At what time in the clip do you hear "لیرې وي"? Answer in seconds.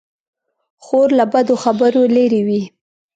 2.15-2.61